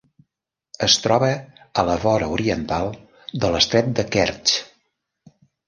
Es 0.87 0.95
troba 1.03 1.29
a 1.81 1.83
la 1.91 1.99
vora 2.05 2.31
oriental 2.39 2.91
de 3.45 3.55
l'estret 3.57 3.95
de 4.01 4.09
Kertx. 4.17 4.59